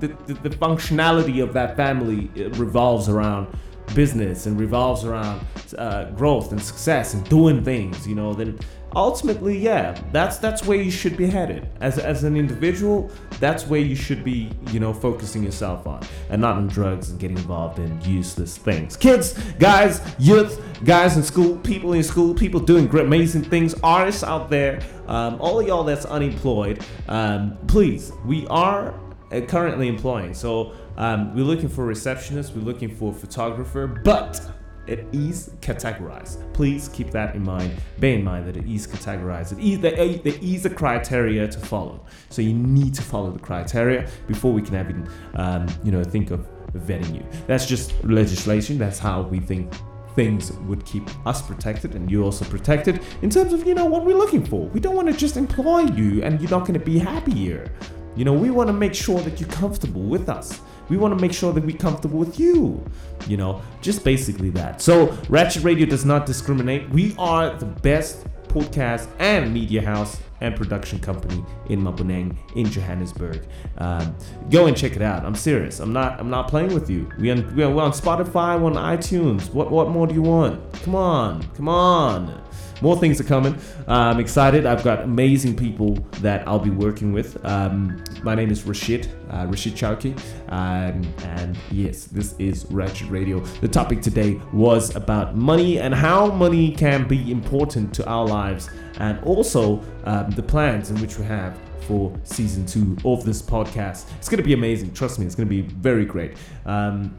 the, 0.00 0.08
the, 0.26 0.34
the 0.48 0.50
functionality 0.50 1.42
of 1.42 1.52
that 1.52 1.76
family 1.76 2.28
revolves 2.58 3.08
around 3.08 3.46
business 3.94 4.46
and 4.46 4.58
revolves 4.58 5.04
around 5.04 5.44
uh, 5.78 6.04
growth 6.10 6.52
and 6.52 6.62
success 6.62 7.14
and 7.14 7.28
doing 7.28 7.62
things 7.64 8.06
you 8.06 8.14
know 8.14 8.32
then 8.34 8.58
ultimately, 8.94 9.56
yeah, 9.56 9.98
that's 10.12 10.38
that's 10.38 10.64
where 10.64 10.80
you 10.80 10.90
should 10.90 11.16
be 11.16 11.26
headed. 11.26 11.68
As, 11.80 11.98
as 11.98 12.24
an 12.24 12.36
individual, 12.36 13.10
that's 13.38 13.66
where 13.66 13.80
you 13.80 13.94
should 13.94 14.24
be, 14.24 14.50
you 14.70 14.80
know, 14.80 14.92
focusing 14.92 15.42
yourself 15.42 15.86
on 15.86 16.02
and 16.28 16.40
not 16.40 16.56
on 16.56 16.68
drugs 16.68 17.10
and 17.10 17.18
getting 17.18 17.36
involved 17.36 17.78
in 17.78 18.00
useless 18.02 18.56
things. 18.56 18.96
Kids, 18.96 19.38
guys, 19.58 20.00
youth, 20.18 20.60
guys 20.84 21.16
in 21.16 21.22
school, 21.22 21.56
people 21.58 21.92
in 21.92 22.02
school, 22.02 22.34
people 22.34 22.60
doing 22.60 22.86
great, 22.86 23.06
amazing 23.06 23.42
things, 23.42 23.74
artists 23.82 24.22
out 24.22 24.50
there, 24.50 24.80
um, 25.06 25.40
all 25.40 25.60
of 25.60 25.66
y'all 25.66 25.84
that's 25.84 26.04
unemployed, 26.04 26.84
um, 27.08 27.56
please, 27.66 28.12
we 28.24 28.46
are 28.48 28.94
currently 29.30 29.88
employing. 29.88 30.34
So 30.34 30.72
um, 30.96 31.34
we're 31.34 31.44
looking 31.44 31.68
for 31.68 31.86
receptionists, 31.86 32.54
we're 32.54 32.62
looking 32.62 32.94
for 32.94 33.12
photographer, 33.12 33.86
but 33.86 34.40
it 34.86 35.06
is 35.12 35.50
categorized. 35.60 36.52
Please 36.52 36.88
keep 36.88 37.10
that 37.12 37.36
in 37.36 37.44
mind. 37.44 37.72
Bear 37.98 38.14
in 38.14 38.24
mind 38.24 38.46
that 38.48 38.56
it 38.56 38.66
is 38.66 38.86
categorized. 38.86 39.52
It 39.52 39.64
is, 39.64 39.80
there, 39.80 39.92
there 39.94 40.38
is 40.42 40.66
a 40.66 40.70
criteria 40.70 41.46
to 41.46 41.58
follow. 41.60 42.04
So 42.28 42.42
you 42.42 42.52
need 42.52 42.94
to 42.94 43.02
follow 43.02 43.30
the 43.30 43.38
criteria 43.38 44.08
before 44.26 44.52
we 44.52 44.62
can 44.62 44.74
even, 44.74 45.08
um, 45.34 45.68
you 45.84 45.92
know, 45.92 46.02
think 46.02 46.32
of 46.32 46.46
vetting 46.72 47.14
you. 47.14 47.24
That's 47.46 47.66
just 47.66 48.02
legislation. 48.04 48.78
That's 48.78 48.98
how 48.98 49.22
we 49.22 49.38
think 49.38 49.72
things 50.16 50.52
would 50.66 50.84
keep 50.84 51.08
us 51.24 51.40
protected 51.40 51.94
and 51.94 52.10
you 52.10 52.24
also 52.24 52.44
protected 52.46 53.00
in 53.22 53.30
terms 53.30 53.52
of 53.52 53.64
you 53.64 53.76
know 53.76 53.84
what 53.84 54.04
we're 54.04 54.16
looking 54.16 54.44
for 54.44 54.66
we 54.70 54.80
don't 54.80 54.96
want 54.96 55.06
to 55.06 55.14
just 55.14 55.36
employ 55.36 55.82
you 55.82 56.20
and 56.24 56.40
you're 56.40 56.50
not 56.50 56.62
going 56.62 56.74
to 56.74 56.84
be 56.84 56.98
happy 56.98 57.32
here 57.32 57.72
you 58.16 58.24
know 58.24 58.32
we 58.32 58.50
want 58.50 58.68
to 58.68 58.72
make 58.72 58.94
sure 58.94 59.20
that 59.20 59.40
you're 59.40 59.50
comfortable 59.50 60.02
with 60.02 60.28
us 60.28 60.60
we 60.90 60.96
want 60.96 61.16
to 61.16 61.22
make 61.22 61.32
sure 61.32 61.52
that 61.52 61.64
we're 61.64 61.76
comfortable 61.76 62.18
with 62.18 62.38
you. 62.38 62.84
You 63.28 63.36
know, 63.36 63.62
just 63.80 64.04
basically 64.04 64.50
that. 64.50 64.82
So, 64.82 65.16
Ratchet 65.28 65.62
Radio 65.62 65.86
does 65.86 66.04
not 66.04 66.26
discriminate. 66.26 66.90
We 66.90 67.14
are 67.16 67.56
the 67.56 67.66
best 67.66 68.26
podcast 68.48 69.08
and 69.20 69.54
media 69.54 69.80
house 69.80 70.20
and 70.40 70.56
production 70.56 70.98
company 70.98 71.44
in 71.68 71.82
Maboneng 71.82 72.36
in 72.56 72.66
Johannesburg. 72.66 73.46
Um, 73.78 74.14
go 74.50 74.66
and 74.66 74.76
check 74.76 74.96
it 74.96 75.02
out. 75.02 75.24
I'm 75.24 75.34
serious. 75.34 75.80
I'm 75.80 75.92
not. 75.92 76.18
I'm 76.18 76.30
not 76.30 76.48
playing 76.48 76.74
with 76.74 76.90
you. 76.90 77.08
We 77.18 77.30
on, 77.30 77.54
we're 77.54 77.66
on 77.66 77.92
Spotify, 77.92 78.60
we're 78.60 78.70
on 78.70 78.96
iTunes. 78.96 79.52
What 79.52 79.70
what 79.70 79.88
more 79.88 80.06
do 80.06 80.14
you 80.14 80.22
want? 80.22 80.72
Come 80.82 80.94
on, 80.94 81.42
come 81.54 81.68
on. 81.68 82.42
More 82.82 82.96
things 82.96 83.20
are 83.20 83.24
coming. 83.24 83.54
Uh, 83.86 83.92
I'm 83.92 84.20
excited. 84.20 84.64
I've 84.64 84.82
got 84.82 85.02
amazing 85.02 85.54
people 85.54 85.96
that 86.22 86.46
I'll 86.48 86.58
be 86.58 86.70
working 86.70 87.12
with. 87.12 87.42
Um, 87.44 88.02
my 88.22 88.34
name 88.34 88.50
is 88.50 88.62
Rashied, 88.62 89.06
uh, 89.28 89.46
Rashied 89.46 89.72
Chauke. 89.72 90.18
Um, 90.50 91.14
and 91.24 91.58
yes, 91.70 92.04
this 92.04 92.34
is 92.38 92.64
Ratchet 92.70 93.10
Radio. 93.10 93.40
The 93.60 93.68
topic 93.68 94.00
today 94.00 94.40
was 94.52 94.96
about 94.96 95.36
money 95.36 95.78
and 95.78 95.94
how 95.94 96.28
money 96.30 96.72
can 96.74 97.06
be 97.06 97.30
important 97.30 97.92
to 97.94 98.06
our 98.06 98.26
lives 98.26 98.70
and 98.98 99.22
also 99.24 99.82
um, 100.04 100.30
the 100.30 100.42
plans 100.42 100.90
in 100.90 101.00
which 101.00 101.18
we 101.18 101.24
have 101.24 101.56
for 101.82 102.12
season 102.24 102.66
two 102.66 102.96
of 103.04 103.24
this 103.24 103.42
podcast. 103.42 104.10
It's 104.18 104.28
going 104.28 104.38
to 104.38 104.44
be 104.44 104.52
amazing. 104.52 104.92
Trust 104.92 105.18
me, 105.18 105.26
it's 105.26 105.34
going 105.34 105.48
to 105.48 105.54
be 105.54 105.62
very 105.62 106.04
great. 106.04 106.36
Um, 106.66 107.16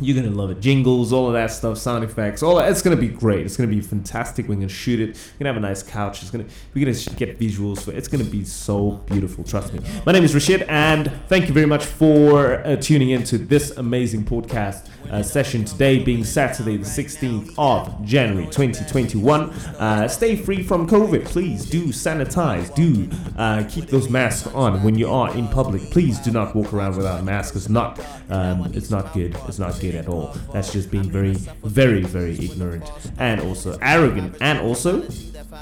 you're 0.00 0.20
gonna 0.20 0.34
love 0.34 0.50
it. 0.50 0.60
Jingles, 0.60 1.12
all 1.12 1.26
of 1.26 1.32
that 1.34 1.50
stuff, 1.50 1.78
sound 1.78 2.04
effects, 2.04 2.42
all 2.42 2.56
that. 2.56 2.70
It's 2.70 2.82
gonna 2.82 2.96
be 2.96 3.08
great. 3.08 3.44
It's 3.44 3.56
gonna 3.56 3.68
be 3.68 3.80
fantastic. 3.80 4.48
We're 4.48 4.54
gonna 4.54 4.68
shoot 4.68 5.00
it. 5.00 5.08
We're 5.08 5.44
gonna 5.44 5.54
have 5.54 5.62
a 5.62 5.66
nice 5.66 5.82
couch. 5.82 6.22
It's 6.22 6.30
gonna 6.30 6.46
we're 6.74 6.84
gonna 6.84 7.16
get 7.16 7.38
visuals 7.38 7.82
for 7.82 7.90
it. 7.90 7.98
It's 7.98 8.08
gonna 8.08 8.24
be 8.24 8.44
so 8.44 8.92
beautiful. 9.06 9.44
Trust 9.44 9.72
me. 9.72 9.80
My 10.06 10.12
name 10.12 10.24
is 10.24 10.34
Rashied, 10.34 10.64
and 10.68 11.10
thank 11.28 11.48
you 11.48 11.54
very 11.54 11.66
much 11.66 11.84
for 11.84 12.66
uh, 12.66 12.76
tuning 12.76 13.10
in 13.10 13.24
to 13.24 13.38
this 13.38 13.76
amazing 13.76 14.24
podcast 14.24 14.88
uh, 15.10 15.22
session 15.22 15.64
today, 15.64 15.98
being 15.98 16.24
Saturday, 16.24 16.76
the 16.76 16.84
16th 16.84 17.52
of 17.58 18.04
January, 18.04 18.46
2021. 18.46 19.50
Uh, 19.50 20.08
stay 20.08 20.36
free 20.36 20.62
from 20.62 20.88
COVID. 20.88 21.24
Please 21.26 21.66
do 21.66 21.86
sanitize. 21.86 22.74
Do 22.74 23.08
uh, 23.36 23.64
keep 23.68 23.86
those 23.86 24.08
masks 24.08 24.46
on 24.48 24.82
when 24.82 24.96
you 24.96 25.10
are 25.10 25.34
in 25.36 25.48
public. 25.48 25.82
Please 25.90 26.18
do 26.20 26.30
not 26.30 26.54
walk 26.54 26.72
around 26.72 26.96
without 26.96 27.20
a 27.20 27.22
mask. 27.22 27.56
It's 27.56 27.68
not 27.68 28.00
um, 28.28 28.70
it's 28.74 28.90
not 28.90 29.12
good. 29.12 29.36
It's 29.48 29.58
not 29.58 29.78
good 29.80 29.89
at 29.94 30.08
all. 30.08 30.34
That's 30.52 30.72
just 30.72 30.90
being 30.90 31.10
very, 31.10 31.34
very, 31.64 32.02
very 32.02 32.38
ignorant 32.38 32.90
and 33.18 33.40
also 33.40 33.78
arrogant 33.82 34.36
and 34.40 34.58
also 34.60 35.08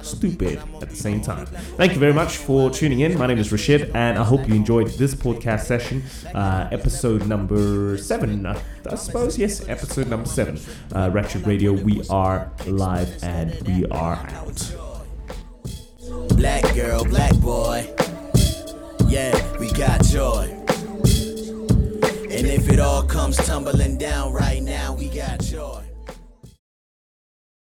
stupid 0.03 0.61
at 0.81 0.91
the 0.91 0.97
same 0.97 1.21
time. 1.21 1.47
Thank 1.77 1.93
you 1.93 1.99
very 1.99 2.13
much 2.13 2.37
for 2.37 2.71
tuning 2.71 3.01
in. 3.01 3.19
My 3.19 3.27
name 3.27 3.39
is 3.39 3.51
Rashied, 3.51 3.95
and 3.95 4.19
I 4.19 4.25
hope 4.25 4.49
you 4.49 4.55
enjoyed 4.55 4.89
this 4.91 5.15
podcast 5.15 5.65
session, 5.65 6.03
uh, 6.35 6.69
episode 6.73 7.27
number 7.27 7.97
seven. 7.99 8.47
I 8.47 8.95
suppose, 8.97 9.39
yes, 9.39 9.69
episode 9.69 10.09
number 10.09 10.29
seven. 10.29 10.59
Uh, 10.95 11.11
Ratchet 11.13 11.47
Radio, 11.47 11.73
we 11.73 12.03
are 12.11 12.51
live 12.67 13.23
and 13.23 13.61
we 13.67 13.87
are 13.87 14.17
out. 14.31 14.75
Black 16.37 16.75
girl, 16.75 17.05
black 17.05 17.35
boy. 17.37 17.93
Yeah, 19.09 19.59
we 19.59 19.73
got 19.73 20.05
joy. 20.05 20.58
And 22.39 22.47
if 22.47 22.69
it 22.69 22.79
all 22.79 23.03
comes 23.03 23.37
tumbling 23.37 23.99
down 23.99 24.33
right 24.33 24.63
now, 24.63 24.95
we 24.95 25.09
got 25.09 25.41
joy. 25.41 25.88